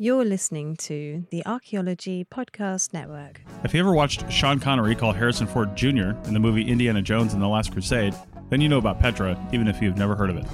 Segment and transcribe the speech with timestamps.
[0.00, 3.40] You're listening to the Archaeology Podcast Network.
[3.64, 6.10] If you ever watched Sean Connery call Harrison Ford Jr.
[6.24, 8.14] in the movie Indiana Jones and the Last Crusade,
[8.48, 10.46] then you know about Petra, even if you've never heard of it.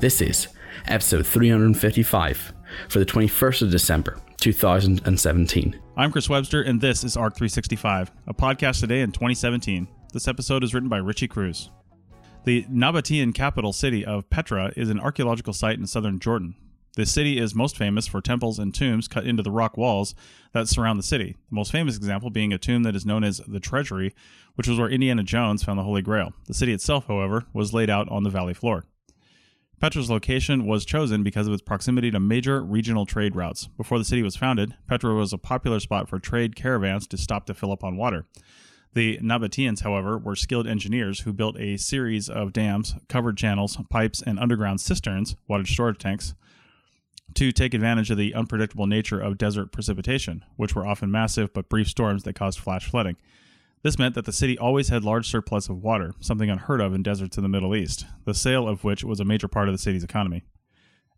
[0.00, 0.46] This is
[0.86, 2.52] episode 355
[2.88, 5.80] for the 21st of December, 2017.
[5.96, 9.88] I'm Chris Webster, and this is ARC 365, a podcast today in 2017.
[10.12, 11.68] This episode is written by Richie Cruz.
[12.48, 16.54] The Nabatean capital city of Petra is an archaeological site in southern Jordan.
[16.96, 20.14] The city is most famous for temples and tombs cut into the rock walls
[20.54, 21.36] that surround the city.
[21.50, 24.14] The most famous example being a tomb that is known as the Treasury,
[24.54, 26.32] which was where Indiana Jones found the Holy Grail.
[26.46, 28.86] The city itself, however, was laid out on the valley floor.
[29.78, 33.66] Petra's location was chosen because of its proximity to major regional trade routes.
[33.76, 37.44] Before the city was founded, Petra was a popular spot for trade caravans to stop
[37.44, 38.24] to fill up on water.
[38.98, 44.20] The Nabateans, however, were skilled engineers who built a series of dams, covered channels, pipes,
[44.20, 46.34] and underground cisterns, water storage tanks,
[47.34, 51.68] to take advantage of the unpredictable nature of desert precipitation, which were often massive but
[51.68, 53.14] brief storms that caused flash flooding.
[53.84, 57.04] This meant that the city always had large surplus of water, something unheard of in
[57.04, 59.78] deserts in the Middle East, the sale of which was a major part of the
[59.78, 60.42] city's economy.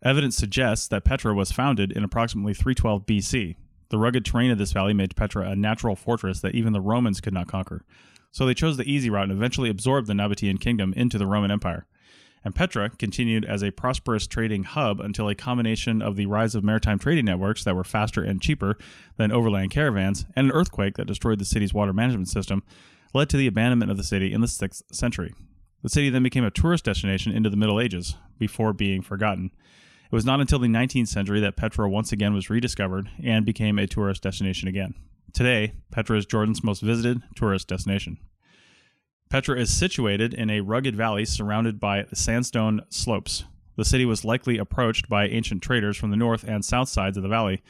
[0.03, 3.57] Evidence suggests that Petra was founded in approximately 312 BC,
[3.91, 7.21] the rugged terrain of this valley made Petra a natural fortress that even the Romans
[7.21, 7.85] could not conquer.
[8.33, 11.51] So they chose the easy route and eventually absorbed the Nabatean kingdom into the Roman
[11.51, 11.87] Empire.
[12.45, 16.65] And Petra continued as a prosperous trading hub until a combination of the rise of
[16.65, 18.79] maritime trading networks that were faster and cheaper
[19.19, 22.63] than overland caravans and an earthquake that destroyed the city's water management system
[23.13, 25.35] led to the abandonment of the city in the 6th century.
[25.83, 29.51] The city then became a tourist destination into the Middle Ages before being forgotten.
[30.11, 33.79] It was not until the 19th century that Petra once again was rediscovered and became
[33.79, 34.95] a tourist destination again.
[35.33, 38.19] Today, Petra is Jordan's most visited tourist destination.
[39.29, 43.45] Petra is situated in a rugged valley surrounded by sandstone slopes.
[43.77, 47.23] The city was likely approached by ancient traders from the north and south sides of
[47.23, 47.63] the valley,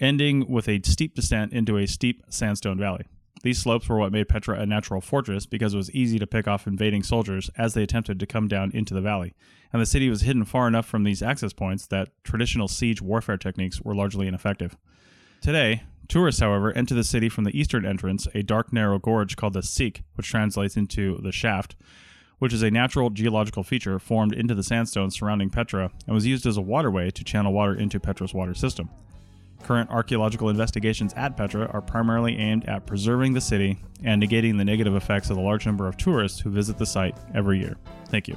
[0.00, 3.04] ending with a steep descent into a steep sandstone valley.
[3.42, 6.46] These slopes were what made Petra a natural fortress because it was easy to pick
[6.46, 9.34] off invading soldiers as they attempted to come down into the valley.
[9.72, 13.36] And the city was hidden far enough from these access points that traditional siege warfare
[13.36, 14.76] techniques were largely ineffective.
[15.40, 19.54] Today, tourists, however, enter the city from the eastern entrance, a dark, narrow gorge called
[19.54, 21.74] the Siq, which translates into the shaft,
[22.38, 26.46] which is a natural geological feature formed into the sandstone surrounding Petra and was used
[26.46, 28.88] as a waterway to channel water into Petra's water system.
[29.62, 34.64] Current archaeological investigations at Petra are primarily aimed at preserving the city and negating the
[34.64, 37.76] negative effects of the large number of tourists who visit the site every year.
[38.08, 38.36] Thank you.